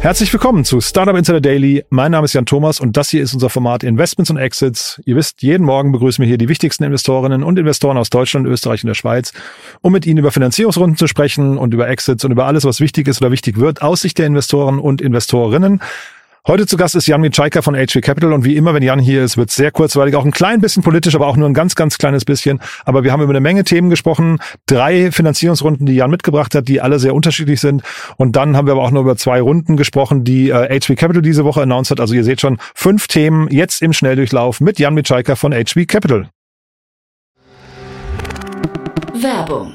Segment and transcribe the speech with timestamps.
[0.00, 1.84] Herzlich willkommen zu Startup Insider Daily.
[1.90, 5.00] Mein Name ist Jan Thomas und das hier ist unser Format Investments und Exits.
[5.04, 8.84] Ihr wisst, jeden Morgen begrüßen wir hier die wichtigsten Investorinnen und Investoren aus Deutschland, Österreich
[8.84, 9.32] und der Schweiz,
[9.80, 13.08] um mit ihnen über Finanzierungsrunden zu sprechen und über Exits und über alles, was wichtig
[13.08, 15.80] ist oder wichtig wird aus Sicht der Investoren und Investorinnen.
[16.48, 19.24] Heute zu Gast ist Jan Mitschaiker von HV Capital und wie immer, wenn Jan hier
[19.24, 21.98] ist, wird sehr kurzweilig, auch ein klein bisschen politisch, aber auch nur ein ganz, ganz
[21.98, 22.60] kleines bisschen.
[22.84, 26.80] Aber wir haben über eine Menge Themen gesprochen, drei Finanzierungsrunden, die Jan mitgebracht hat, die
[26.80, 27.82] alle sehr unterschiedlich sind.
[28.16, 31.20] Und dann haben wir aber auch noch über zwei Runden gesprochen, die äh, HV Capital
[31.20, 31.98] diese Woche announced hat.
[31.98, 36.28] Also ihr seht schon, fünf Themen jetzt im Schnelldurchlauf mit Jan Mitschaiker von HV Capital.
[39.14, 39.74] Werbung.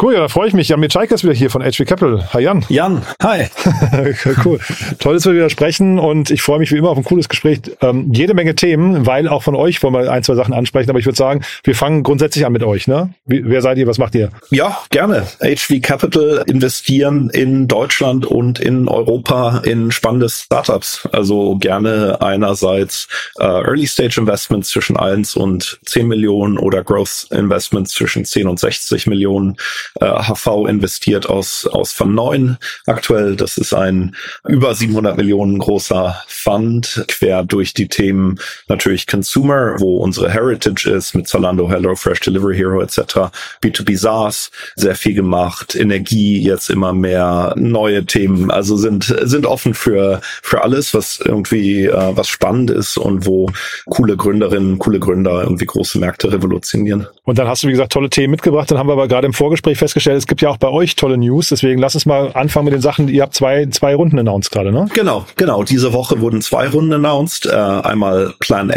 [0.00, 0.68] Cool, ja, da freue ich mich.
[0.68, 2.32] Jan Mitschaiker ist wieder hier von HV Capital.
[2.32, 2.64] Hi Jan.
[2.68, 3.46] Jan, hi.
[4.44, 4.60] cool.
[5.00, 7.62] Toll, dass wir wieder sprechen und ich freue mich wie immer auf ein cooles Gespräch.
[7.80, 11.00] Ähm, jede Menge Themen, weil auch von euch wollen wir ein, zwei Sachen ansprechen, aber
[11.00, 12.86] ich würde sagen, wir fangen grundsätzlich an mit euch.
[12.86, 13.12] Ne?
[13.26, 14.30] Wie, wer seid ihr, was macht ihr?
[14.50, 15.26] Ja, gerne.
[15.40, 21.08] HV Capital investieren in Deutschland und in Europa in spannende Startups.
[21.10, 23.08] Also gerne einerseits
[23.40, 28.60] äh, Early Stage Investments zwischen 1 und 10 Millionen oder Growth Investments zwischen 10 und
[28.60, 29.56] 60 Millionen
[30.00, 33.36] äh, HV investiert aus, aus Fund 9 aktuell.
[33.36, 34.14] Das ist ein
[34.46, 38.38] über 700 Millionen großer Fund, quer durch die Themen
[38.68, 43.30] natürlich Consumer, wo unsere Heritage ist, mit Zalando, Hello, Fresh Delivery Hero etc.
[43.62, 49.74] B2B SaaS, sehr viel gemacht, Energie, jetzt immer mehr neue Themen, also sind, sind offen
[49.74, 53.50] für, für alles, was irgendwie, äh, was spannend ist und wo
[53.86, 57.06] coole Gründerinnen, coole Gründer irgendwie große Märkte revolutionieren.
[57.24, 58.70] Und dann hast du, wie gesagt, tolle Themen mitgebracht.
[58.70, 61.16] Dann haben wir aber gerade im Vorgespräch festgestellt, es gibt ja auch bei euch tolle
[61.16, 61.48] News.
[61.48, 63.08] Deswegen lass uns mal anfangen mit den Sachen.
[63.08, 64.88] Ihr habt zwei, zwei Runden announced gerade, ne?
[64.94, 65.62] Genau, genau.
[65.62, 67.46] Diese Woche wurden zwei Runden announced.
[67.46, 68.76] Äh, einmal Plan A.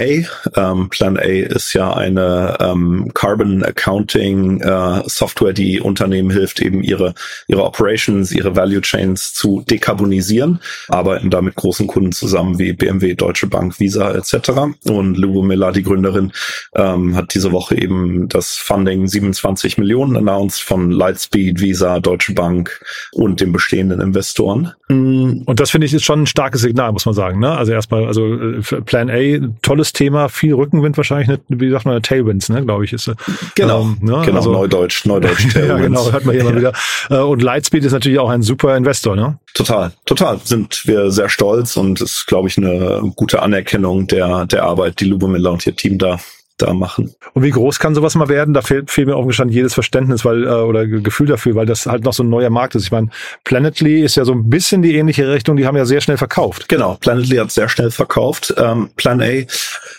[0.56, 6.84] Ähm, Plan A ist ja eine ähm, Carbon Accounting äh, Software, die Unternehmen hilft, eben
[6.84, 7.14] ihre,
[7.48, 10.60] ihre Operations, ihre Value Chains zu dekarbonisieren.
[10.88, 14.52] Arbeiten da mit großen Kunden zusammen wie BMW, Deutsche Bank, Visa etc.
[14.86, 16.32] Und Lubo Miller, die Gründerin,
[16.76, 22.82] ähm, hat diese Woche eben das Funding 27 Millionen announced von Lightspeed, Visa, Deutsche Bank
[23.12, 24.74] und den bestehenden Investoren.
[24.90, 27.40] Und das finde ich ist schon ein starkes Signal, muss man sagen.
[27.40, 27.52] Ne?
[27.52, 32.02] Also erstmal, also äh, Plan A, tolles Thema, viel Rückenwind wahrscheinlich, eine, wie sagt man,
[32.02, 33.12] Tailwinds, ne, glaube ich, ist.
[33.56, 34.22] Genau, ähm, ne?
[34.26, 35.56] genau, also, Neudeutsch, Neudeutsch Tailwinds.
[35.68, 36.74] ja, genau, hört man hier mal wieder.
[37.10, 39.38] Äh, und Lightspeed ist natürlich auch ein super Investor, ne?
[39.54, 40.40] Total, total.
[40.44, 45.06] Sind wir sehr stolz und ist, glaube ich, eine gute Anerkennung der, der Arbeit, die
[45.06, 46.20] Lubomiller und ihr Team da
[46.62, 47.14] da machen.
[47.34, 48.54] Und wie groß kann sowas mal werden?
[48.54, 51.86] Da fehlt, fehlt mir auch gestanden jedes Verständnis weil äh, oder Gefühl dafür, weil das
[51.86, 52.84] halt noch so ein neuer Markt ist.
[52.84, 53.10] Ich meine,
[53.44, 56.70] Planetly ist ja so ein bisschen die ähnliche Richtung, die haben ja sehr schnell verkauft.
[56.70, 58.54] Genau, Planetly hat sehr schnell verkauft.
[58.58, 59.46] Ähm, Plan A,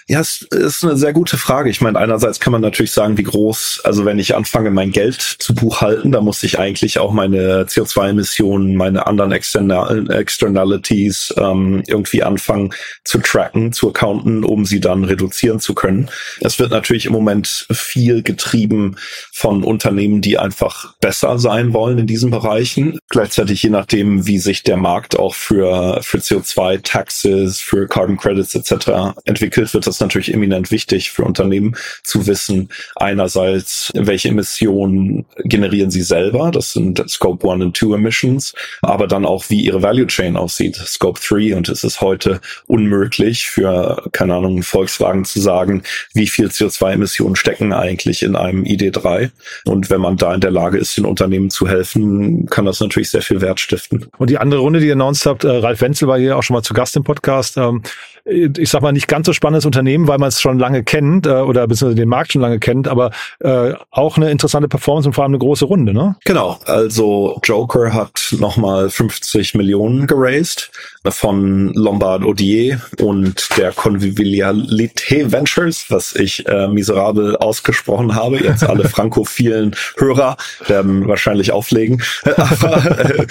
[0.09, 1.71] ja, es ist eine sehr gute Frage.
[1.71, 5.21] Ich meine, einerseits kann man natürlich sagen, wie groß, also wenn ich anfange, mein Geld
[5.21, 12.22] zu buchhalten, da muss ich eigentlich auch meine CO2-Emissionen, meine anderen External Externalities ähm, irgendwie
[12.22, 12.75] anfangen
[13.05, 16.11] zu tracken, zu accounten, um sie dann reduzieren zu können.
[16.41, 18.97] Es wird natürlich im Moment viel getrieben
[19.33, 22.99] von Unternehmen, die einfach besser sein wollen in diesen Bereichen.
[23.09, 29.16] Gleichzeitig je nachdem, wie sich der Markt auch für, für CO2-Taxes, für Carbon Credits etc.
[29.25, 36.03] entwickelt, wird das natürlich eminent wichtig für Unternehmen zu wissen, einerseits, welche Emissionen generieren sie
[36.03, 40.37] selber, das sind Scope 1 und 2 Emissions, aber dann auch, wie ihre Value Chain
[40.37, 45.83] aussieht, Scope 3 und es ist heute unmöglich für, keine Ahnung, Volkswagen zu sagen,
[46.15, 49.30] wie viel CO2-Emissionen stecken eigentlich in einem ID3
[49.65, 53.10] und wenn man da in der Lage ist, den Unternehmen zu helfen, kann das natürlich
[53.10, 54.06] sehr viel Wert stiften.
[54.18, 56.54] Und die andere Runde, die ihr announced habt, äh, Ralf Wenzel war hier auch schon
[56.54, 57.56] mal zu Gast im Podcast.
[57.56, 57.83] Ähm,
[58.24, 61.30] ich sag mal, nicht ganz so spannendes Unternehmen, weil man es schon lange kennt äh,
[61.30, 63.10] oder beziehungsweise den Markt schon lange kennt, aber
[63.41, 66.16] äh, auch eine interessante Performance und vor allem eine große Runde, ne?
[66.24, 70.71] Genau, also Joker hat nochmal 50 Millionen geraced
[71.10, 78.39] von Lombard Odier und der Convivialité Ventures, was ich äh, miserabel ausgesprochen habe.
[78.39, 80.36] Jetzt alle frankophilen Hörer
[80.66, 82.03] werden wahrscheinlich auflegen.
[82.36, 83.27] Aber äh,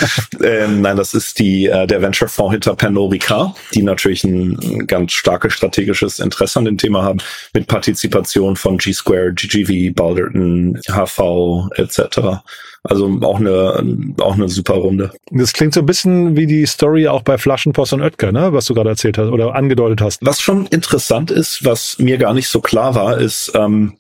[0.45, 4.87] äh, nein, das ist die äh, der Venture-Fonds hinter Pernod Ricard, die natürlich ein, ein
[4.87, 7.19] ganz starkes strategisches Interesse an dem Thema haben,
[7.53, 12.41] mit Partizipation von G-Square, GGV, Balderton, HV etc.
[12.83, 15.11] Also auch eine, auch eine super Runde.
[15.29, 18.53] Das klingt so ein bisschen wie die Story auch bei Flaschenpost und Oetker, ne?
[18.53, 20.25] was du gerade erzählt hast oder angedeutet hast.
[20.25, 23.97] Was schon interessant ist, was mir gar nicht so klar war, ist, ähm,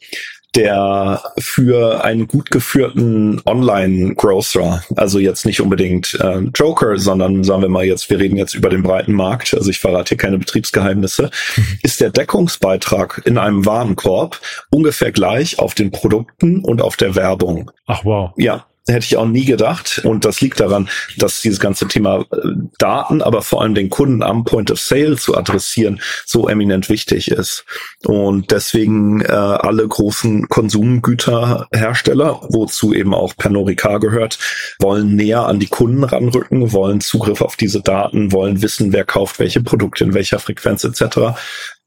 [0.55, 7.69] der für einen gut geführten Online-Grocer, also jetzt nicht unbedingt äh, Joker, sondern sagen wir
[7.69, 11.31] mal jetzt, wir reden jetzt über den breiten Markt, also ich verrate hier keine Betriebsgeheimnisse,
[11.55, 11.79] mhm.
[11.83, 17.71] ist der Deckungsbeitrag in einem Warenkorb ungefähr gleich auf den Produkten und auf der Werbung.
[17.85, 18.31] Ach wow.
[18.35, 20.01] Ja, hätte ich auch nie gedacht.
[20.03, 22.37] Und das liegt daran, dass dieses ganze Thema äh,
[22.77, 27.31] Daten, aber vor allem den Kunden am Point of Sale zu adressieren, so eminent wichtig
[27.31, 27.65] ist.
[28.05, 34.39] Und deswegen äh, alle großen Konsumgüterhersteller, wozu eben auch Pernod Ricard gehört,
[34.79, 39.39] wollen näher an die Kunden ranrücken, wollen Zugriff auf diese Daten, wollen wissen, wer kauft
[39.39, 41.37] welche Produkte in welcher Frequenz etc.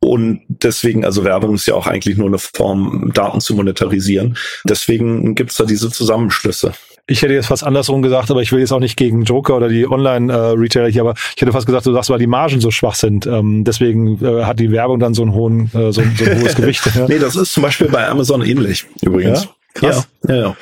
[0.04, 4.36] Und deswegen, also Werbung ist ja auch eigentlich nur eine Form, Daten zu monetarisieren.
[4.64, 6.72] Deswegen gibt's da diese Zusammenschlüsse.
[7.06, 9.68] Ich hätte jetzt fast andersrum gesagt, aber ich will jetzt auch nicht gegen Joker oder
[9.68, 12.96] die Online-Retailer hier, aber ich hätte fast gesagt, du sagst, weil die Margen so schwach
[12.96, 13.26] sind.
[13.26, 16.54] Ähm, deswegen äh, hat die Werbung dann so einen hohen, äh, so, so ein hohes
[16.54, 16.82] Gewicht.
[16.94, 17.06] Ja.
[17.08, 19.44] Nee, das ist zum Beispiel bei Amazon ähnlich übrigens.
[19.44, 19.50] Ja?
[19.74, 20.08] Krass.
[20.28, 20.56] Ja, ja, ja.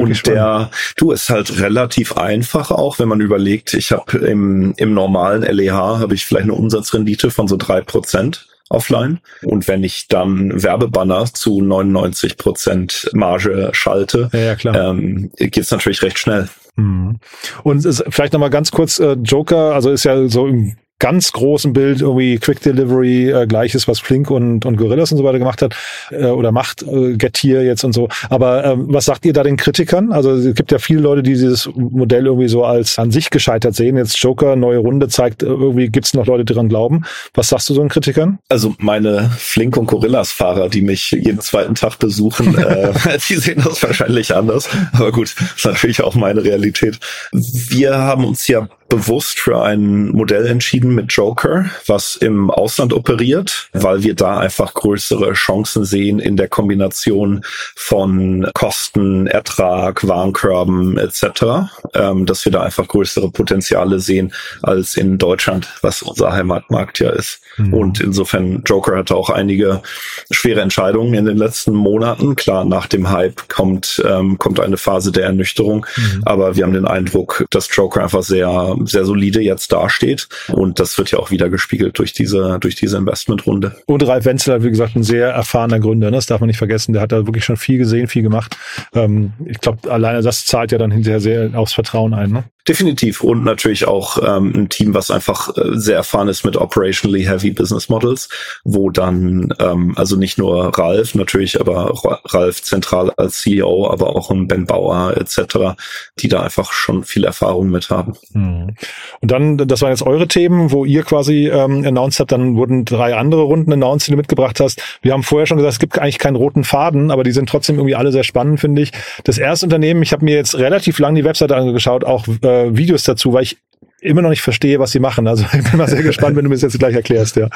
[0.00, 4.92] Und der, du, ist halt relativ einfach auch, wenn man überlegt, ich habe im, im
[4.92, 9.20] normalen LEH habe ich vielleicht eine Umsatzrendite von so drei Prozent offline.
[9.42, 14.90] Und wenn ich dann Werbebanner zu 99 Prozent Marge schalte, ja, ja.
[14.90, 16.48] Ähm, geht es natürlich recht schnell.
[16.76, 17.18] Mhm.
[17.62, 22.00] Und vielleicht nochmal ganz kurz, äh, Joker, also ist ja so im ganz großen Bild
[22.00, 25.74] irgendwie Quick Delivery, äh, gleiches, was Flink und, und Gorillas und so weiter gemacht hat
[26.10, 28.08] äh, oder macht äh, Getir jetzt und so.
[28.30, 30.12] Aber ähm, was sagt ihr da den Kritikern?
[30.12, 33.74] Also es gibt ja viele Leute, die dieses Modell irgendwie so als an sich gescheitert
[33.74, 33.96] sehen.
[33.96, 37.04] Jetzt Joker, neue Runde zeigt, äh, irgendwie gibt es noch Leute, die daran glauben.
[37.34, 38.38] Was sagst du so den Kritikern?
[38.48, 42.92] Also meine Flink und Gorillas-Fahrer, die mich jeden zweiten Tag besuchen, äh,
[43.28, 44.68] die sehen das wahrscheinlich anders.
[44.92, 46.98] Aber gut, ist natürlich auch meine Realität.
[47.32, 53.68] Wir haben uns ja bewusst für ein Modell entschieden mit Joker, was im Ausland operiert,
[53.72, 57.42] weil wir da einfach größere Chancen sehen in der Kombination
[57.74, 65.18] von Kosten, Ertrag, Warenkörben etc., ähm, dass wir da einfach größere Potenziale sehen als in
[65.18, 67.40] Deutschland, was unser Heimatmarkt ja ist.
[67.56, 67.74] Mhm.
[67.74, 69.82] Und insofern, Joker hatte auch einige
[70.30, 72.36] schwere Entscheidungen in den letzten Monaten.
[72.36, 76.22] Klar, nach dem Hype kommt, ähm, kommt eine Phase der Ernüchterung, mhm.
[76.24, 80.28] aber wir haben den Eindruck, dass Joker einfach sehr sehr solide jetzt dasteht.
[80.48, 83.76] Und das wird ja auch wieder gespiegelt durch diese, durch diese Investmentrunde.
[83.86, 86.10] Und Ralf Wenzel wie gesagt, ein sehr erfahrener Gründer.
[86.10, 86.16] Ne?
[86.16, 86.92] Das darf man nicht vergessen.
[86.92, 88.56] Der hat da wirklich schon viel gesehen, viel gemacht.
[88.94, 92.30] Ähm, ich glaube, alleine das zahlt ja dann hinterher sehr aufs Vertrauen ein.
[92.30, 92.44] Ne?
[92.68, 93.22] Definitiv.
[93.22, 97.52] Und natürlich auch ähm, ein Team, was einfach äh, sehr erfahren ist mit operationally heavy
[97.52, 98.28] Business Models,
[98.64, 101.92] wo dann, ähm, also nicht nur Ralf natürlich, aber
[102.24, 105.76] Ralf zentral als CEO, aber auch ein Ben Bauer etc.,
[106.18, 108.14] die da einfach schon viel Erfahrung mit haben.
[108.32, 108.74] Mhm.
[109.20, 112.84] Und dann, das waren jetzt eure Themen, wo ihr quasi ähm, announced habt, dann wurden
[112.84, 114.82] drei andere Runden announced, die du mitgebracht hast.
[115.02, 117.76] Wir haben vorher schon gesagt, es gibt eigentlich keinen roten Faden, aber die sind trotzdem
[117.76, 118.90] irgendwie alle sehr spannend, finde ich.
[119.22, 123.04] Das erste Unternehmen, ich habe mir jetzt relativ lang die Webseite angeschaut, auch äh, Videos
[123.04, 123.58] dazu, weil ich
[124.06, 125.26] immer noch nicht verstehe, was sie machen.
[125.26, 127.48] Also ich bin mal sehr gespannt, wenn du mir das jetzt gleich erklärst, ja.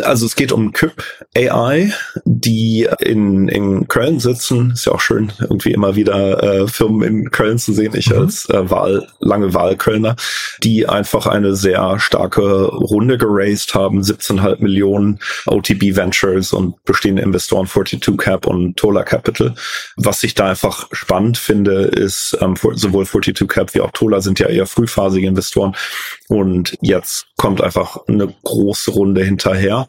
[0.00, 1.02] Also es geht um Kyp
[1.36, 1.92] AI,
[2.24, 4.72] die in, in Köln sitzen.
[4.72, 7.92] Ist ja auch schön, irgendwie immer wieder äh, Firmen in Köln zu sehen.
[7.94, 8.18] Ich mhm.
[8.18, 10.16] als äh, Wahl, lange Wahlkölner,
[10.62, 17.66] die einfach eine sehr starke Runde geraced haben, 17,5 Millionen OTB Ventures und bestehende Investoren
[17.66, 19.54] 42 Cap und Tola Capital.
[19.96, 24.38] Was ich da einfach spannend finde, ist ähm, sowohl 42 Cap wie auch Tola sind
[24.38, 25.74] ja eher frühphasige Investoren Investoren.
[26.28, 29.86] Und jetzt kommt einfach eine große Runde hinterher.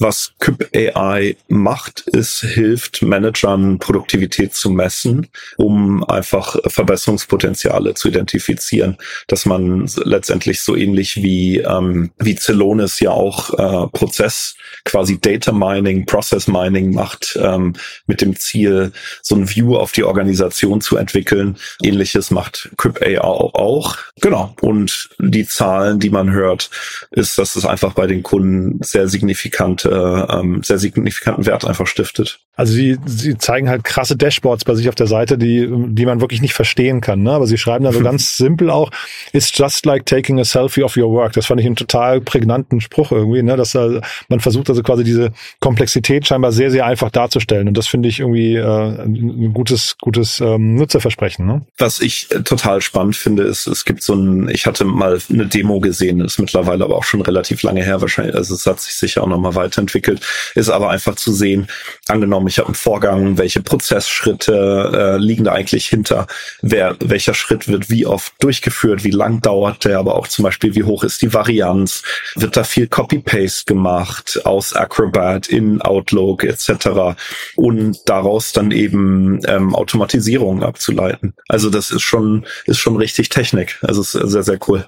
[0.00, 5.26] Was Kyp AI macht, ist, hilft Managern Produktivität zu messen,
[5.56, 13.10] um einfach Verbesserungspotenziale zu identifizieren, dass man letztendlich so ähnlich wie, ähm, wie Celonis ja
[13.10, 17.74] auch äh, Prozess, quasi Data Mining, Process Mining macht, ähm,
[18.06, 21.56] mit dem Ziel, so ein View auf die Organisation zu entwickeln.
[21.82, 23.96] Ähnliches macht Kyp AI auch.
[24.20, 24.54] Genau.
[24.60, 26.70] Und die Zahlen, die man hört,
[27.10, 32.40] ist, dass es einfach bei den Kunden sehr signifikante, ähm, sehr signifikanten Wert einfach stiftet.
[32.56, 36.20] Also sie, sie zeigen halt krasse Dashboards bei sich auf der Seite, die, die man
[36.20, 37.22] wirklich nicht verstehen kann.
[37.22, 37.30] Ne?
[37.30, 38.90] Aber sie schreiben da so ganz simpel auch,
[39.32, 41.34] it's just like taking a selfie of your work.
[41.34, 43.56] Das fand ich einen total prägnanten Spruch irgendwie, ne?
[43.56, 45.30] dass äh, man versucht also quasi diese
[45.60, 47.68] Komplexität scheinbar sehr, sehr einfach darzustellen.
[47.68, 51.46] Und das finde ich irgendwie äh, ein gutes, gutes ähm, Nutzerversprechen.
[51.46, 51.62] Ne?
[51.78, 55.46] Was ich äh, total spannend finde, ist, es gibt so ein, ich hatte mal eine
[55.46, 58.94] Demo gesehen, ist mittlerweile aber auch schon relativ lange her wahrscheinlich, also es hat sich
[58.94, 60.20] sicher auch nochmal weiterentwickelt,
[60.54, 61.68] ist aber einfach zu sehen,
[62.08, 66.26] angenommen, ich habe einen Vorgang, welche Prozessschritte äh, liegen da eigentlich hinter,
[66.62, 70.74] wer, welcher Schritt wird wie oft durchgeführt, wie lang dauert der, aber auch zum Beispiel,
[70.74, 72.02] wie hoch ist die Varianz,
[72.34, 77.16] wird da viel Copy-Paste gemacht aus Acrobat in Outlook etc.
[77.56, 81.34] und daraus dann eben ähm, Automatisierungen abzuleiten.
[81.48, 83.78] Also das ist schon, ist schon richtig Technik.
[83.82, 84.86] Also ist sehr, sehr cool.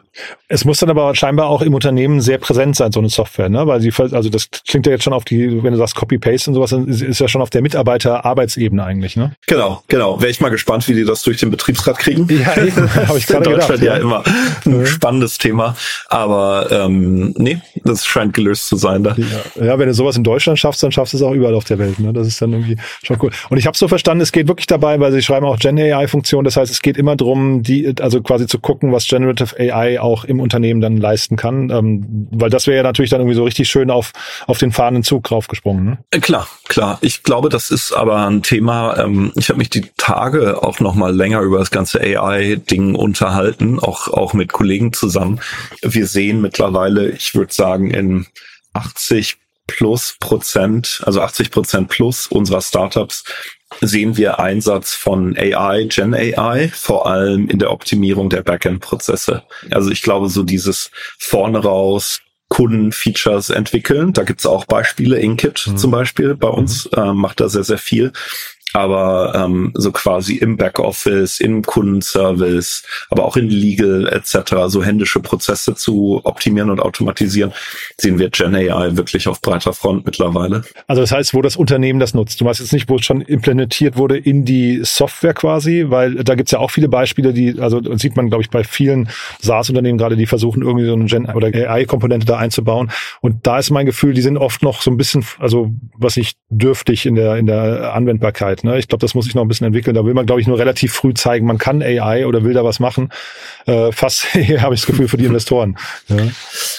[0.48, 3.66] Es muss dann aber scheinbar auch im Unternehmen sehr präsent sein, so eine Software, ne?
[3.66, 6.54] Weil sie, also das klingt ja jetzt schon auf die, wenn du sagst Copy-Paste und
[6.54, 9.32] sowas, dann ist, ist ja schon auf der Mitarbeiter-Arbeitsebene eigentlich, ne?
[9.46, 10.20] Genau, genau.
[10.20, 12.26] Wäre ich mal gespannt, wie die das durch den Betriebsrat kriegen.
[12.30, 12.46] Ja,
[13.08, 14.22] habe ich gerade In Deutschland gedacht, ja, immer
[14.66, 15.76] ein spannendes Thema.
[16.08, 19.16] Aber ähm, nee, das scheint gelöst zu sein da.
[19.16, 21.64] Ja, ja, wenn du sowas in Deutschland schaffst, dann schaffst du es auch überall auf
[21.64, 21.98] der Welt.
[21.98, 22.12] Ne?
[22.12, 23.30] Das ist dann irgendwie schon cool.
[23.48, 26.44] Und ich habe so verstanden, es geht wirklich dabei, weil sie schreiben auch Gen AI-Funktion.
[26.44, 30.24] Das heißt, es geht immer drum, die, also quasi zu gucken, was Generative AI auch
[30.24, 31.70] im Unternehmen dann leisten kann.
[31.70, 34.12] Ähm, weil das wäre ja natürlich dann irgendwie so richtig schön auf,
[34.46, 35.84] auf den fahrenden Zug draufgesprungen.
[35.84, 35.98] Ne?
[36.10, 36.98] Äh, Klar, klar.
[37.00, 38.96] Ich glaube, das ist aber ein Thema.
[38.98, 43.78] Ähm, ich habe mich die Tage auch noch mal länger über das ganze AI-Ding unterhalten,
[43.78, 45.40] auch auch mit Kollegen zusammen.
[45.82, 48.26] Wir sehen mittlerweile, ich würde sagen, in
[48.72, 53.24] 80 plus Prozent, also 80 Prozent plus unserer Startups
[53.80, 59.44] sehen wir Einsatz von AI, Gen AI, vor allem in der Optimierung der Backend-Prozesse.
[59.70, 64.12] Also ich glaube, so dieses vorne raus Kundenfeatures entwickeln.
[64.12, 65.18] Da gibt's auch Beispiele.
[65.18, 65.76] Inkit Mhm.
[65.78, 68.12] zum Beispiel bei uns äh, macht da sehr, sehr viel.
[68.72, 75.20] Aber ähm, so quasi im Backoffice, im Kundenservice, aber auch in Legal etc., so händische
[75.20, 77.52] Prozesse zu optimieren und automatisieren,
[77.96, 80.62] sehen wir Gen AI wirklich auf breiter Front mittlerweile.
[80.86, 82.40] Also das heißt, wo das Unternehmen das nutzt.
[82.40, 86.34] Du weißt jetzt nicht, wo es schon implementiert wurde in die Software quasi, weil da
[86.34, 89.08] gibt's ja auch viele Beispiele, die, also sieht man, glaube ich, bei vielen
[89.40, 92.90] SaaS-Unternehmen gerade, die versuchen irgendwie so eine Gen- oder AI-Komponente da einzubauen.
[93.20, 96.38] Und da ist mein Gefühl, die sind oft noch so ein bisschen, also was nicht
[96.48, 98.59] dürftig in der in der Anwendbarkeit.
[98.64, 98.78] Ne?
[98.78, 99.94] Ich glaube, das muss sich noch ein bisschen entwickeln.
[99.94, 102.64] Da will man, glaube ich, nur relativ früh zeigen, man kann AI oder will da
[102.64, 103.10] was machen.
[103.66, 105.76] Äh, fast habe ich das Gefühl für die Investoren.
[106.08, 106.16] Ja.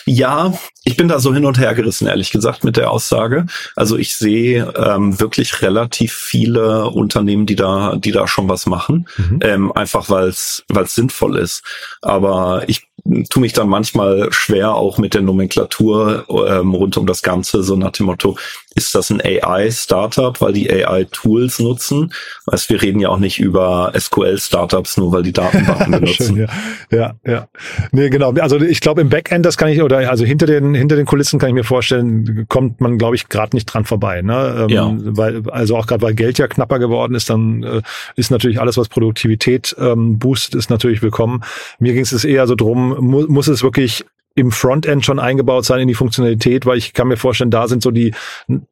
[0.05, 3.45] Ja, ich bin da so hin und her gerissen, ehrlich gesagt, mit der Aussage.
[3.75, 9.07] Also ich sehe ähm, wirklich relativ viele Unternehmen, die da, die da schon was machen,
[9.17, 9.39] Mhm.
[9.43, 11.63] ähm, einfach weil es weil es sinnvoll ist.
[12.01, 12.87] Aber ich
[13.29, 17.75] tue mich dann manchmal schwer auch mit der Nomenklatur ähm, rund um das Ganze, so
[17.75, 18.37] nach dem Motto,
[18.73, 22.13] ist das ein AI-Startup, weil die AI-Tools nutzen?
[22.45, 26.35] Weißt, wir reden ja auch nicht über SQL-Startups, nur weil die Datenbanken benutzen.
[26.37, 26.47] Schön,
[26.89, 26.97] ja.
[26.97, 27.47] ja, ja.
[27.91, 28.31] Nee, genau.
[28.33, 31.37] Also ich glaube im Backend, das kann ich, oder also hinter den, hinter den Kulissen
[31.37, 34.21] kann ich mir vorstellen, kommt man, glaube ich, gerade nicht dran vorbei.
[34.21, 34.61] Ne?
[34.61, 34.91] Ähm, Ja.
[34.95, 37.81] Weil, also auch gerade weil Geld ja knapper geworden ist, dann äh,
[38.15, 41.43] ist natürlich alles, was Produktivität ähm, boostet, ist natürlich willkommen.
[41.79, 45.81] Mir ging es eher so drum, mu muss es wirklich im Frontend schon eingebaut sein
[45.81, 48.13] in die Funktionalität, weil ich kann mir vorstellen, da sind so die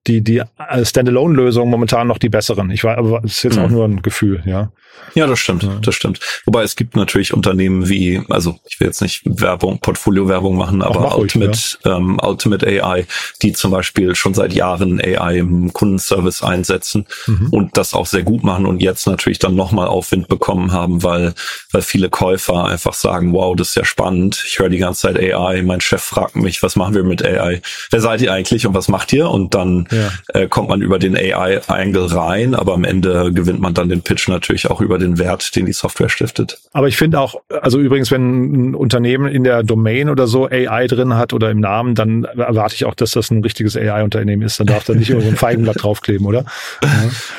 [0.08, 2.72] die die äh, Standalone-Lösungen momentan noch die besseren.
[2.72, 3.64] Ich war, aber es ist jetzt Mhm.
[3.66, 4.72] auch nur ein Gefühl, ja.
[5.16, 6.20] Ja, das stimmt, das stimmt.
[6.46, 11.00] Wobei es gibt natürlich Unternehmen wie, also ich will jetzt nicht Werbung, Portfolio-Werbung machen, aber
[11.00, 13.06] mach ruhig, Ultimate, ähm, Ultimate AI,
[13.42, 17.06] die zum Beispiel schon seit Jahren AI im Kundenservice einsetzen
[17.52, 21.34] und das auch sehr gut machen und jetzt natürlich dann nochmal Aufwind bekommen haben, weil,
[21.72, 25.18] weil viele Käufer einfach sagen, wow, das ist ja spannend, ich höre die ganze Zeit
[25.50, 27.62] AI, mein Chef fragt mich, was machen wir mit AI?
[27.92, 29.30] Wer seid ihr eigentlich und was macht ihr?
[29.30, 30.12] Und dann Ja.
[30.40, 34.28] äh, kommt man über den AI-Angle rein, aber am Ende gewinnt man dann den Pitch
[34.28, 36.60] natürlich auch über den Wert, den die Software stiftet.
[36.74, 40.88] Aber ich finde auch, also übrigens, wenn ein Unternehmen in der Domain oder so AI
[40.88, 44.60] drin hat oder im Namen, dann erwarte ich auch, dass das ein richtiges AI-Unternehmen ist.
[44.60, 46.46] Dann darf da nicht irgendwo ein Feigenblatt draufkleben, oder?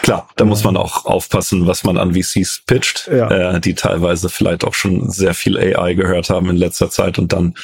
[0.03, 3.55] Klar, da muss man auch aufpassen, was man an VCs pitcht, Ja.
[3.55, 7.33] äh, die teilweise vielleicht auch schon sehr viel AI gehört haben in letzter Zeit und
[7.33, 7.55] dann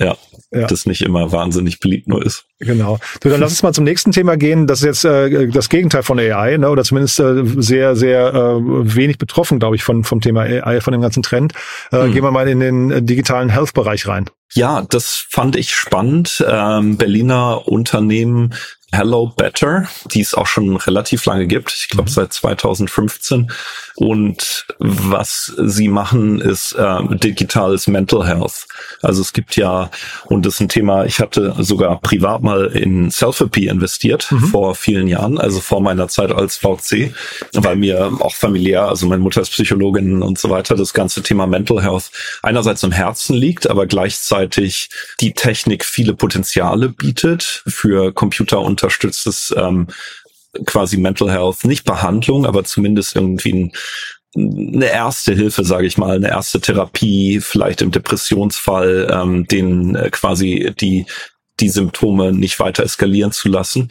[0.00, 0.16] ja,
[0.50, 0.66] Ja.
[0.66, 2.46] das nicht immer wahnsinnig beliebt nur ist.
[2.58, 2.98] Genau.
[3.20, 4.66] Du, dann lass uns mal zum nächsten Thema gehen.
[4.66, 6.68] Das ist jetzt äh, das Gegenteil von AI, ne?
[6.70, 8.60] oder zumindest äh, sehr, sehr äh,
[8.96, 11.52] wenig betroffen, glaube ich, von vom Thema AI, von dem ganzen Trend.
[11.92, 14.26] Äh, Gehen wir mal in den äh, digitalen Health-Bereich rein.
[14.52, 16.44] Ja, das fand ich spannend.
[16.46, 18.54] Ähm, Berliner Unternehmen
[18.92, 21.72] Hello Better, die es auch schon relativ lange gibt.
[21.72, 22.14] Ich glaube mhm.
[22.14, 23.52] seit 2015.
[23.94, 28.66] Und was sie machen, ist äh, digitales Mental Health.
[29.00, 29.90] Also es gibt ja,
[30.24, 34.46] und das ist ein Thema, ich hatte sogar privat mal in Selfie investiert mhm.
[34.46, 37.14] vor vielen Jahren, also vor meiner Zeit als VC,
[37.52, 41.46] weil mir auch familiär, also meine Mutter ist Psychologin und so weiter, das ganze Thema
[41.46, 42.10] Mental Health
[42.42, 49.88] einerseits im Herzen liegt, aber gleichzeitig die Technik viele Potenziale bietet für computerunterstütztes ähm,
[50.66, 53.72] quasi Mental Health, nicht Behandlung, aber zumindest irgendwie ein,
[54.36, 60.10] eine erste Hilfe, sage ich mal, eine erste Therapie, vielleicht im Depressionsfall, ähm, den äh,
[60.10, 61.06] quasi die
[61.60, 63.88] die Symptome nicht weiter eskalieren zu lassen.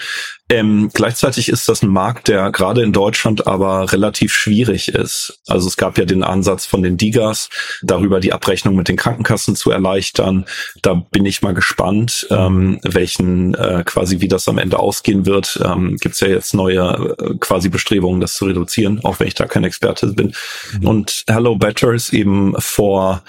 [0.52, 5.42] Ähm, gleichzeitig ist das ein Markt, der gerade in Deutschland aber relativ schwierig ist.
[5.48, 7.50] Also es gab ja den Ansatz von den Digas,
[7.84, 10.46] darüber die Abrechnung mit den Krankenkassen zu erleichtern.
[10.82, 15.60] Da bin ich mal gespannt, ähm, welchen äh, quasi wie das am Ende ausgehen wird.
[15.64, 19.36] Ähm, Gibt es ja jetzt neue äh, quasi Bestrebungen, das zu reduzieren, auch wenn ich
[19.36, 20.34] da kein Experte bin.
[20.80, 20.88] Mhm.
[20.88, 23.24] Und Hello Better ist eben vor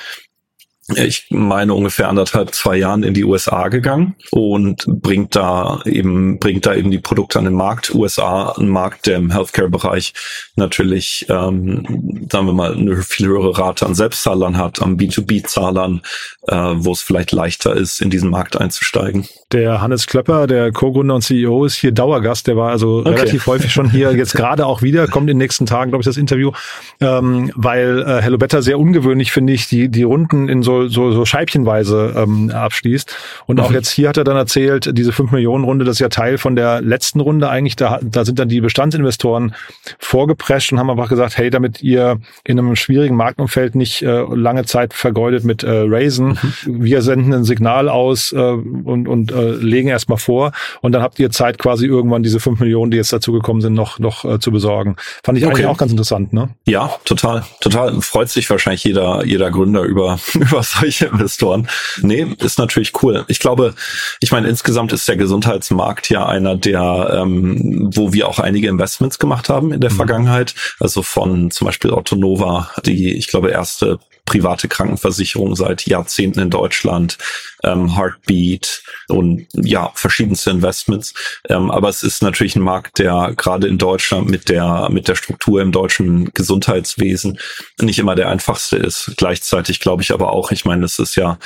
[0.97, 6.67] ich meine ungefähr anderthalb, zwei Jahren in die USA gegangen und bringt da eben, bringt
[6.67, 7.95] da eben die Produkte an den Markt.
[7.95, 10.13] USA, ein Markt, der im Healthcare-Bereich
[10.57, 16.03] natürlich, ähm, sagen wir mal, eine viel höhere Rate an Selbstzahlern hat, an B2B-Zahlern,
[16.49, 19.27] äh, wo es vielleicht leichter ist, in diesen Markt einzusteigen.
[19.53, 22.47] Der Hannes Klöpper, der Co-Gründer und CEO, ist hier Dauergast.
[22.47, 23.11] Der war also okay.
[23.11, 26.07] relativ häufig schon hier, jetzt gerade auch wieder, kommt in den nächsten Tagen, glaube ich,
[26.07, 26.53] das Interview,
[27.01, 31.11] ähm, weil äh, Hello Better sehr ungewöhnlich, finde ich, die, die Runden in so, so,
[31.11, 33.17] so scheibchenweise ähm, abschließt.
[33.47, 33.75] Und auch mhm.
[33.75, 36.55] jetzt hier hat er dann erzählt, diese 5 Millionen Runde, das ist ja Teil von
[36.55, 37.75] der letzten Runde eigentlich.
[37.75, 39.57] Da, da sind dann die Bestandsinvestoren
[39.99, 44.65] vorgeprescht und haben einfach gesagt, hey, damit ihr in einem schwierigen Marktumfeld nicht äh, lange
[44.65, 46.85] Zeit vergeudet mit äh, Raisen, mhm.
[46.85, 51.19] wir senden ein Signal aus äh, und, und äh, legen erstmal vor und dann habt
[51.19, 54.51] ihr Zeit quasi irgendwann diese fünf Millionen, die jetzt dazugekommen sind, noch, noch äh, zu
[54.51, 54.97] besorgen.
[55.25, 55.55] Fand ich okay.
[55.55, 56.51] eigentlich auch ganz interessant, ne?
[56.67, 58.01] Ja, total, total.
[58.01, 61.69] Freut sich wahrscheinlich jeder, jeder Gründer über, über solche Investoren.
[62.03, 63.25] Nee, ist natürlich cool.
[63.29, 63.75] Ich glaube,
[64.21, 69.19] ich meine, insgesamt ist der Gesundheitsmarkt ja einer der, ähm, wo wir auch einige Investments
[69.19, 69.97] gemacht haben in der mhm.
[69.97, 70.55] Vergangenheit.
[70.79, 73.99] Also von zum Beispiel Autonova, die, ich glaube, erste
[74.31, 77.19] private Krankenversicherung seit Jahrzehnten in Deutschland,
[77.65, 81.15] ähm, Heartbeat und ja, verschiedenste Investments.
[81.49, 85.17] Ähm, aber es ist natürlich ein Markt, der gerade in Deutschland mit der, mit der
[85.17, 87.41] Struktur im deutschen Gesundheitswesen
[87.81, 89.15] nicht immer der einfachste ist.
[89.17, 91.37] Gleichzeitig glaube ich aber auch, ich meine, es ist ja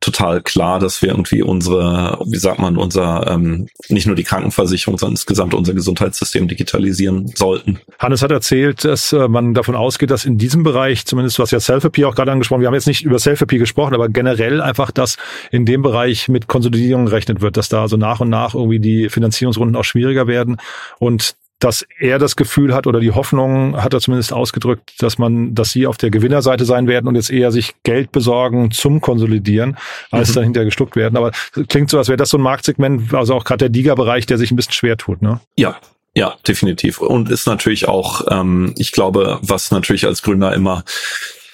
[0.00, 4.98] total klar, dass wir irgendwie unsere, wie sagt man, unser ähm, nicht nur die Krankenversicherung,
[4.98, 7.80] sondern insgesamt unser Gesundheitssystem digitalisieren sollten.
[7.98, 11.60] Hannes hat erzählt, dass äh, man davon ausgeht, dass in diesem Bereich, zumindest was ja
[11.60, 15.16] Selfie auch gerade angesprochen, wir haben jetzt nicht über Selfie gesprochen, aber generell einfach, dass
[15.50, 19.10] in dem Bereich mit Konsolidierung gerechnet wird, dass da also nach und nach irgendwie die
[19.10, 20.56] Finanzierungsrunden auch schwieriger werden
[20.98, 25.54] und dass er das Gefühl hat oder die Hoffnung hat er zumindest ausgedrückt, dass man,
[25.54, 29.76] dass sie auf der Gewinnerseite sein werden und jetzt eher sich Geld besorgen zum Konsolidieren,
[30.10, 30.34] als mhm.
[30.34, 31.16] dann hinterher gestuckt werden.
[31.16, 31.32] Aber
[31.68, 34.50] klingt so, als wäre das so ein Marktsegment, also auch gerade der Liga-Bereich, der sich
[34.50, 35.40] ein bisschen schwer tut, ne?
[35.56, 35.76] Ja,
[36.14, 37.00] ja, definitiv.
[37.00, 40.84] Und ist natürlich auch, ähm, ich glaube, was natürlich als Gründer immer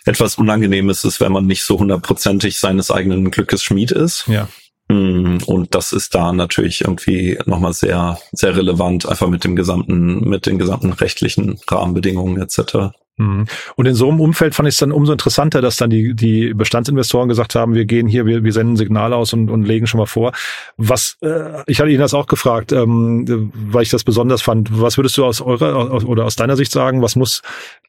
[0.06, 4.24] etwas unangenehm ist, ist, wenn man nicht so hundertprozentig seines eigenen Glückes Schmied ist.
[4.28, 4.48] Ja.
[4.88, 10.28] Mm, und das ist da natürlich irgendwie nochmal sehr, sehr relevant, einfach mit dem gesamten,
[10.28, 12.92] mit den gesamten rechtlichen Rahmenbedingungen etc.
[13.18, 13.46] Mhm.
[13.76, 16.52] Und in so einem Umfeld fand ich es dann umso interessanter, dass dann die, die
[16.52, 19.98] Bestandsinvestoren gesagt haben, wir gehen hier, wir, wir senden Signale aus und, und legen schon
[19.98, 20.32] mal vor.
[20.76, 24.68] Was, äh, ich hatte Ihnen das auch gefragt, ähm, weil ich das besonders fand.
[24.80, 27.40] Was würdest du aus eurer aus, oder aus deiner Sicht sagen, was muss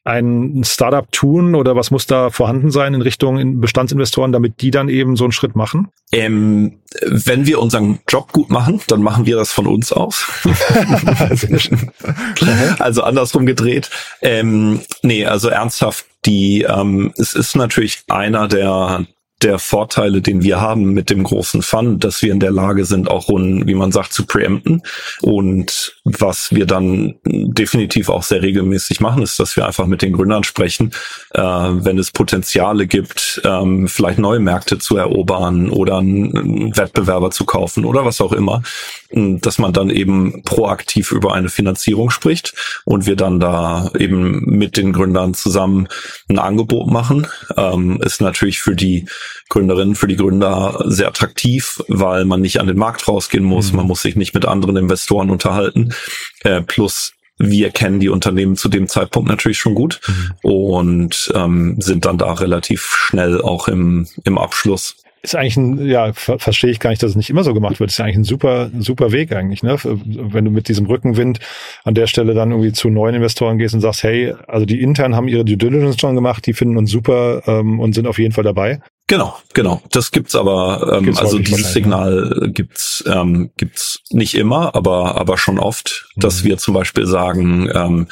[0.04, 4.88] ein Startup tun oder was muss da vorhanden sein in Richtung Bestandsinvestoren, damit die dann
[4.88, 5.88] eben so einen Schritt machen?
[6.12, 10.26] Ähm, wenn wir unseren Job gut machen, dann machen wir das von uns aus.
[12.78, 13.90] also andersrum gedreht.
[14.22, 19.06] Ähm, nee, also ernsthaft, die, ähm, es ist natürlich einer der,
[19.42, 23.08] der Vorteile, den wir haben mit dem großen Fund, dass wir in der Lage sind,
[23.08, 24.82] auch Runden, wie man sagt, zu preempten.
[25.22, 30.12] Und was wir dann definitiv auch sehr regelmäßig machen, ist, dass wir einfach mit den
[30.12, 30.92] Gründern sprechen,
[31.34, 37.44] äh, wenn es Potenziale gibt, ähm, vielleicht neue Märkte zu erobern oder einen Wettbewerber zu
[37.44, 38.62] kaufen oder was auch immer,
[39.10, 44.76] dass man dann eben proaktiv über eine Finanzierung spricht und wir dann da eben mit
[44.76, 45.88] den Gründern zusammen
[46.28, 47.26] ein Angebot machen.
[47.56, 49.06] Ähm, ist natürlich für die
[49.48, 53.78] Gründerinnen, für die Gründer sehr attraktiv, weil man nicht an den Markt rausgehen muss, mhm.
[53.78, 55.94] man muss sich nicht mit anderen Investoren unterhalten.
[56.42, 60.32] Äh, plus wir kennen die Unternehmen zu dem Zeitpunkt natürlich schon gut mhm.
[60.42, 64.96] und ähm, sind dann da relativ schnell auch im, im Abschluss.
[65.22, 67.80] Ist eigentlich ein, ja, ver verstehe ich gar nicht, dass es nicht immer so gemacht
[67.80, 67.90] wird.
[67.90, 69.76] Ist ja eigentlich ein super, super Weg eigentlich, ne?
[69.82, 71.40] Wenn du mit diesem Rückenwind
[71.84, 75.16] an der Stelle dann irgendwie zu neuen Investoren gehst und sagst, hey, also die intern
[75.16, 78.32] haben ihre Due Diligence schon gemacht, die finden uns super ähm, und sind auf jeden
[78.32, 78.80] Fall dabei.
[79.08, 79.80] Genau, genau.
[79.90, 82.46] Das gibt's aber, ähm, gibt's also dieses Signal ja.
[82.48, 86.20] gibt's ähm, gibt's nicht immer, aber aber schon oft, mhm.
[86.20, 88.08] dass wir zum Beispiel sagen, ähm,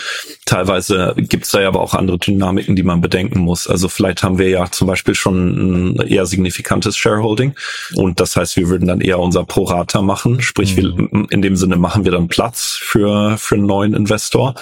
[0.47, 3.69] teilweise gibt's da ja aber auch andere Dynamiken, die man bedenken muss.
[3.69, 7.55] Also vielleicht haben wir ja zum Beispiel schon ein eher signifikantes Shareholding
[7.95, 11.11] und das heißt, wir würden dann eher unser Pro Rata machen, sprich, mhm.
[11.13, 14.55] wir, in dem Sinne machen wir dann Platz für für einen neuen Investor.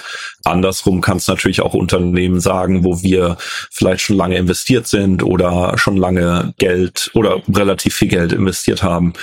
[0.43, 3.37] Andersrum kann es natürlich auch Unternehmen sagen, wo wir
[3.71, 6.24] vielleicht schon lange investiert sind oder schon lange
[6.57, 9.13] Geld oder relativ viel Geld investiert haben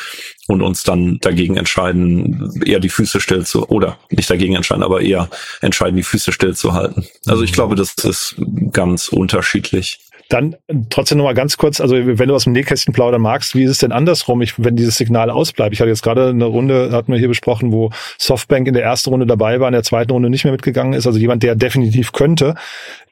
[0.48, 5.00] und uns dann dagegen entscheiden, eher die Füße still zu, oder nicht dagegen entscheiden, aber
[5.00, 5.28] eher
[5.60, 7.06] entscheiden, die Füße still zu halten.
[7.26, 8.36] Also ich glaube, das ist
[8.72, 10.00] ganz unterschiedlich.
[10.28, 10.56] Dann
[10.88, 13.70] trotzdem noch mal ganz kurz, also wenn du aus dem Nähkästchen plaudern magst, wie ist
[13.72, 15.74] es denn andersrum, ich, wenn dieses Signal ausbleibt?
[15.74, 19.10] Ich hatte jetzt gerade eine Runde, hatten wir hier besprochen, wo Softbank in der ersten
[19.10, 21.06] Runde dabei war, in der zweiten Runde nicht mehr mitgegangen ist.
[21.06, 22.54] Also jemand, der definitiv könnte,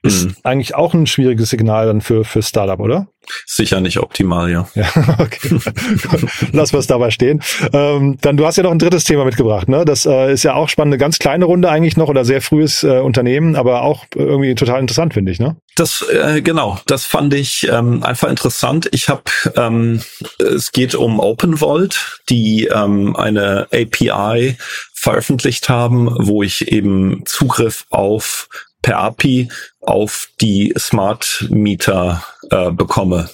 [0.03, 0.37] ist mhm.
[0.45, 3.09] eigentlich auch ein schwieriges Signal dann für, für Startup, oder?
[3.47, 4.67] Sicher nicht optimal, ja.
[4.75, 5.61] ja okay.
[6.53, 7.43] Lass wir es dabei stehen.
[7.73, 9.85] Ähm, dann, du hast ja noch ein drittes Thema mitgebracht, ne?
[9.85, 12.83] Das äh, ist ja auch spannend, eine ganz kleine Runde eigentlich noch oder sehr frühes
[12.83, 15.57] äh, Unternehmen, aber auch irgendwie total interessant, finde ich, ne?
[15.77, 18.89] Das, äh, genau, das fand ich ähm, einfach interessant.
[18.93, 19.23] Ich habe,
[19.57, 20.01] ähm,
[20.39, 24.57] es geht um OpenVault, die ähm, eine API
[24.95, 28.49] veröffentlicht haben, wo ich eben Zugriff auf
[28.83, 29.49] per API
[29.91, 33.29] auf die Smart Meter äh, bekomme.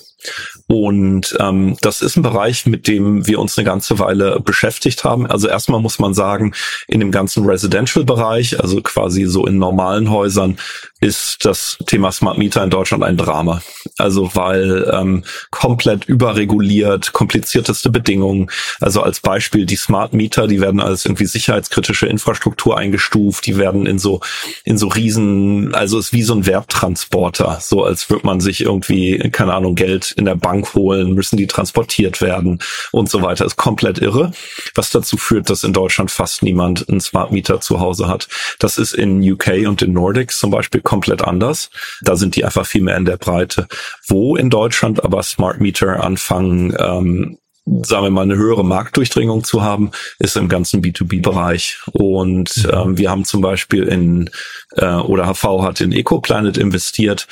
[0.66, 5.27] Und ähm, das ist ein Bereich, mit dem wir uns eine ganze Weile beschäftigt haben.
[5.27, 6.55] Also erstmal muss man sagen,
[6.88, 10.59] in dem ganzen Residential-Bereich, also quasi so in normalen Häusern,
[11.00, 13.61] ist das Thema Smart Meter in Deutschland ein Drama.
[13.98, 18.50] Also weil ähm, komplett überreguliert, komplizierteste Bedingungen.
[18.80, 23.87] Also als Beispiel die Smart Meter, die werden als irgendwie sicherheitskritische Infrastruktur eingestuft, die werden
[23.87, 24.20] in so
[24.64, 29.18] in so riesen, also ist wie so ein Werbtransporter, so als würde man sich irgendwie
[29.30, 33.44] keine Ahnung Geld in der Bank holen, müssen die transportiert werden und so weiter.
[33.44, 34.32] Ist komplett irre,
[34.74, 38.28] was dazu führt, dass in Deutschland fast niemand einen Smart Meter zu Hause hat.
[38.59, 41.68] Das ist in UK und in Nordics zum Beispiel komplett anders.
[42.00, 43.68] Da sind die einfach viel mehr in der Breite.
[44.09, 47.38] Wo in Deutschland aber Smart Meter anfangen, ähm,
[47.83, 51.81] sagen wir mal, eine höhere Marktdurchdringung zu haben, ist im ganzen B2B-Bereich.
[51.92, 52.70] Und mhm.
[52.72, 54.31] ähm, wir haben zum Beispiel in,
[54.76, 57.26] äh, oder HV hat in EcoPlanet investiert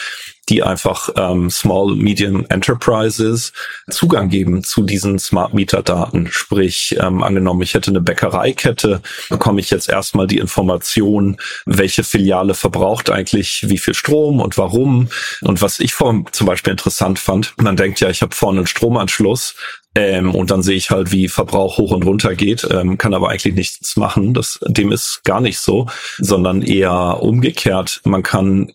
[0.49, 3.53] die einfach ähm, Small Medium Enterprises
[3.91, 6.29] Zugang geben zu diesen Smart Meter Daten.
[6.31, 12.55] Sprich, ähm, angenommen, ich hätte eine Bäckereikette, bekomme ich jetzt erstmal die Information, welche Filiale
[12.55, 15.09] verbraucht eigentlich wie viel Strom und warum.
[15.41, 18.67] Und was ich vor, zum Beispiel interessant fand, man denkt ja, ich habe vorne einen
[18.67, 19.55] Stromanschluss,
[19.95, 23.31] ähm, und dann sehe ich halt, wie Verbrauch hoch und runter geht, ähm, kann aber
[23.31, 24.35] eigentlich nichts machen.
[24.35, 25.87] Das, dem ist gar nicht so,
[26.19, 28.01] sondern eher umgekehrt.
[28.05, 28.73] Man kann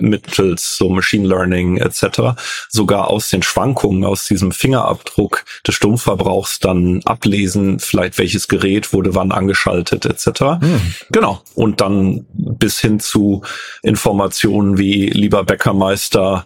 [0.00, 2.38] mittels so Machine Learning etc.
[2.68, 9.14] sogar aus den Schwankungen, aus diesem Fingerabdruck des Stromverbrauchs dann ablesen, vielleicht welches Gerät wurde
[9.14, 10.40] wann angeschaltet etc.
[10.60, 10.80] Hm.
[11.10, 11.42] Genau.
[11.54, 13.42] Und dann bis hin zu
[13.82, 16.44] Informationen wie lieber Bäckermeister,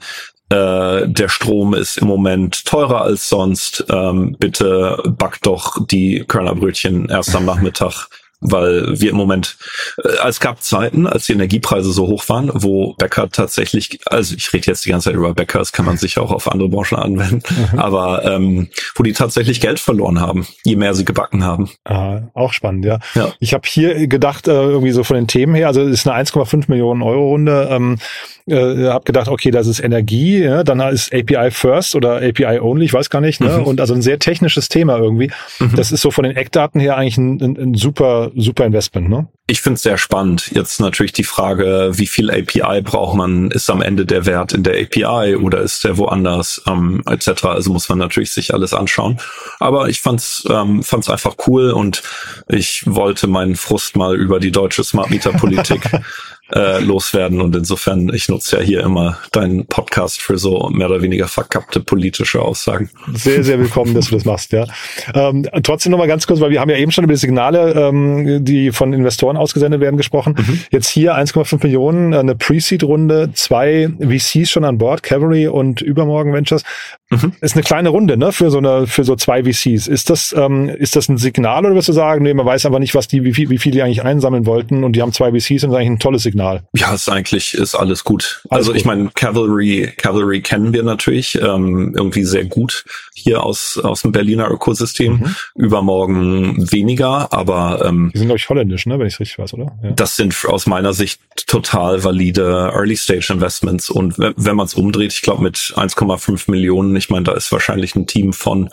[0.52, 3.84] äh, der Strom ist im Moment teurer als sonst.
[3.88, 8.08] Ähm, bitte back doch die Körnerbrötchen erst am Nachmittag
[8.42, 9.56] weil wir im Moment,
[10.04, 14.52] äh, es gab Zeiten, als die Energiepreise so hoch waren, wo Bäcker tatsächlich, also ich
[14.52, 16.98] rede jetzt die ganze Zeit über Bäcker, das kann man sich auch auf andere Branchen
[16.98, 17.78] anwenden, mhm.
[17.78, 21.70] aber ähm, wo die tatsächlich Geld verloren haben, je mehr sie gebacken haben.
[21.84, 22.98] Ah, auch spannend, ja.
[23.14, 23.32] ja.
[23.38, 26.22] Ich habe hier gedacht, äh, irgendwie so von den Themen her, also es ist eine
[26.22, 27.68] 1,5 Millionen Euro Runde.
[27.70, 27.98] Ähm,
[28.46, 32.86] äh, habe gedacht, okay, das ist Energie, ja, dann ist API First oder API Only,
[32.86, 33.58] ich weiß gar nicht, ne?
[33.58, 33.64] Mhm.
[33.64, 35.30] Und also ein sehr technisches Thema irgendwie.
[35.60, 35.76] Mhm.
[35.76, 39.28] Das ist so von den Eckdaten her eigentlich ein, ein, ein super, super Investment, ne?
[39.46, 40.50] Ich finde es sehr spannend.
[40.52, 43.50] Jetzt natürlich die Frage, wie viel API braucht man?
[43.50, 47.44] Ist am Ende der Wert in der API oder ist der woanders ähm, etc.
[47.44, 49.18] Also muss man natürlich sich alles anschauen.
[49.60, 52.02] Aber ich fand's ähm, fand's einfach cool und
[52.48, 55.82] ich wollte meinen Frust mal über die deutsche Smart Meter Politik
[56.54, 57.40] äh, loswerden.
[57.40, 61.80] Und insofern, ich nutze ja hier immer deinen Podcast für so mehr oder weniger verkappte
[61.80, 62.90] politische Aussagen.
[63.14, 64.66] Sehr, sehr willkommen, dass du das machst, ja.
[65.14, 68.44] Ähm, trotzdem nochmal ganz kurz, weil wir haben ja eben schon über die Signale, ähm,
[68.44, 70.34] die von Investoren ausgesendet werden, gesprochen.
[70.38, 70.60] Mhm.
[70.70, 76.64] Jetzt hier 1,5 Millionen, eine Pre-Seed-Runde, zwei VCs schon an Bord, Cavalry und Übermorgen Ventures.
[77.10, 77.32] Mhm.
[77.40, 79.86] Ist eine kleine Runde, ne, für so eine, für so zwei VCs.
[79.86, 82.78] Ist das, ähm, ist das ein Signal oder wirst du sagen, nee, man weiß einfach
[82.78, 85.30] nicht, was die, wie viel, wie viel die eigentlich einsammeln wollten und die haben zwei
[85.30, 86.41] VCs und das ist eigentlich ein tolles Signal?
[86.42, 86.62] Signal?
[86.74, 88.42] Ja, ist eigentlich ist alles gut.
[88.48, 93.78] Alles also ich meine, Cavalry, Cavalry kennen wir natürlich ähm, irgendwie sehr gut hier aus
[93.78, 95.14] aus dem Berliner Ökosystem.
[95.14, 95.36] Mhm.
[95.54, 99.72] Übermorgen weniger, aber ähm, die sind glaube ich holländisch, ne, wenn ich richtig weiß, oder?
[99.82, 99.90] Ja.
[99.92, 104.74] Das sind aus meiner Sicht total valide Early Stage Investments und wenn, wenn man es
[104.74, 108.70] umdreht, ich glaube mit 1,5 Millionen, ich meine, da ist wahrscheinlich ein Team von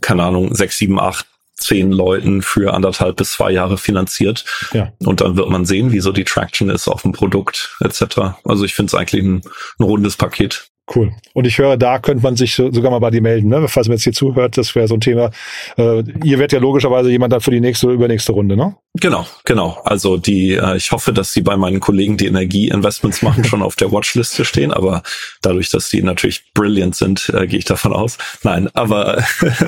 [0.00, 4.44] keine Ahnung sechs, sieben, acht zehn Leuten für anderthalb bis zwei Jahre finanziert.
[4.72, 4.92] Ja.
[5.04, 8.36] Und dann wird man sehen, wie so die Traction ist auf dem Produkt etc.
[8.44, 9.42] Also ich finde es eigentlich ein,
[9.78, 10.68] ein rundes Paket.
[10.94, 11.12] Cool.
[11.32, 13.68] Und ich höre, da könnte man sich sogar mal bei dir melden, ne?
[13.68, 14.58] falls man jetzt hier zuhört.
[14.58, 15.30] Das wäre so ein Thema.
[15.78, 18.76] Äh, ihr werdet ja logischerweise jemand dann für die nächste oder übernächste Runde, ne?
[19.00, 19.80] Genau, genau.
[19.84, 23.76] Also die, äh, ich hoffe, dass sie bei meinen Kollegen, die Energieinvestments machen, schon auf
[23.76, 24.72] der Watchliste stehen.
[24.72, 25.02] Aber
[25.40, 28.18] dadurch, dass die natürlich brilliant sind, äh, gehe ich davon aus.
[28.42, 29.24] Nein, aber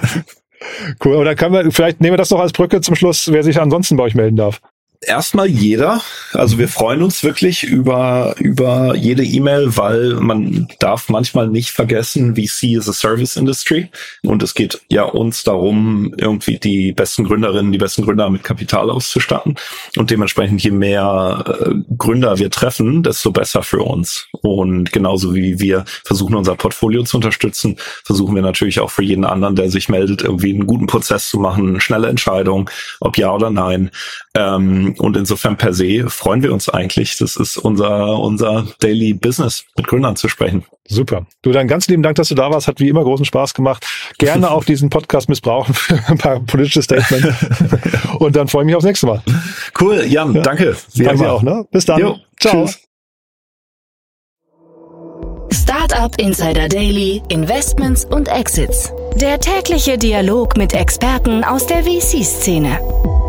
[1.05, 3.61] Cool, dann können wir, vielleicht nehmen wir das noch als Brücke zum Schluss, wer sich
[3.61, 4.61] ansonsten bei euch melden darf
[5.01, 6.01] erstmal jeder.
[6.33, 12.37] Also wir freuen uns wirklich über, über jede E-Mail, weil man darf manchmal nicht vergessen,
[12.37, 13.91] VC is a Service Industry.
[14.23, 18.91] Und es geht ja uns darum, irgendwie die besten Gründerinnen, die besten Gründer mit Kapital
[18.91, 19.57] auszustatten.
[19.97, 24.29] Und dementsprechend, je mehr äh, Gründer wir treffen, desto besser für uns.
[24.33, 29.25] Und genauso wie wir versuchen, unser Portfolio zu unterstützen, versuchen wir natürlich auch für jeden
[29.25, 33.51] anderen, der sich meldet, irgendwie einen guten Prozess zu machen, schnelle Entscheidung, ob ja oder
[33.51, 33.91] nein.
[34.35, 37.17] Ähm, und insofern per se freuen wir uns eigentlich.
[37.19, 40.65] Das ist unser, unser Daily Business, mit Gründern zu sprechen.
[40.89, 41.27] Super.
[41.43, 42.69] Du, dann ganz lieben Dank, dass du da warst.
[42.69, 43.85] Hat wie immer großen Spaß gemacht.
[44.19, 47.37] Gerne auch diesen Podcast missbrauchen für ein paar politische Statements.
[48.19, 49.23] und dann freue ich mich aufs nächste Mal.
[49.81, 50.43] Cool, Jan, ja.
[50.43, 50.77] danke.
[50.95, 51.67] Wie danke auch, ne?
[51.71, 52.01] Bis dann.
[52.01, 52.67] Jo, Ciao.
[52.67, 52.81] Tschüss.
[55.53, 58.93] Startup Insider Daily, Investments und Exits.
[59.17, 63.26] Der tägliche Dialog mit Experten aus der VC-Szene.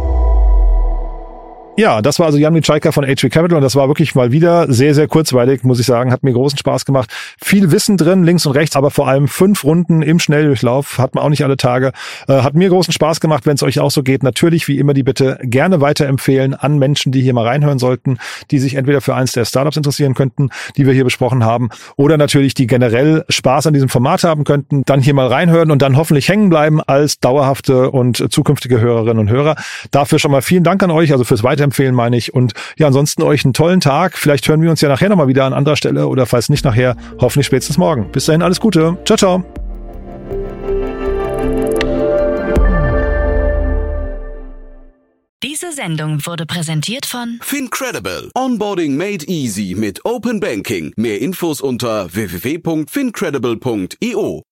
[1.80, 4.66] Ja, das war also Jan Mitschaiker von HV Capital und das war wirklich mal wieder
[4.74, 6.12] sehr, sehr kurzweilig, muss ich sagen.
[6.12, 7.14] Hat mir großen Spaß gemacht.
[7.40, 10.98] Viel Wissen drin, links und rechts, aber vor allem fünf Runden im Schnelldurchlauf.
[10.98, 11.92] Hat man auch nicht alle Tage.
[12.28, 14.24] Äh, hat mir großen Spaß gemacht, wenn es euch auch so geht.
[14.24, 18.18] Natürlich, wie immer, die bitte gerne weiterempfehlen an Menschen, die hier mal reinhören sollten,
[18.50, 22.18] die sich entweder für eins der Startups interessieren könnten, die wir hier besprochen haben, oder
[22.18, 25.96] natürlich, die generell Spaß an diesem Format haben könnten, dann hier mal reinhören und dann
[25.96, 29.58] hoffentlich hängen bleiben als dauerhafte und zukünftige Hörerinnen und Hörer.
[29.92, 32.34] Dafür schon mal vielen Dank an euch, also fürs Weiterempfehlen empfehlen, meine ich.
[32.34, 34.18] Und ja, ansonsten euch einen tollen Tag.
[34.18, 36.96] Vielleicht hören wir uns ja nachher nochmal wieder an anderer Stelle oder falls nicht nachher,
[37.20, 38.12] hoffentlich spätestens morgen.
[38.12, 38.98] Bis dahin alles Gute.
[39.06, 39.44] Ciao, ciao.
[45.44, 48.32] Diese Sendung wurde präsentiert von Fincredible.
[48.36, 50.94] Onboarding made easy mit Open Banking.
[50.98, 54.47] Mehr Infos unter www.fincredible.io.